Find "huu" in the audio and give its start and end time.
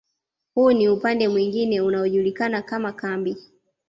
0.53-0.71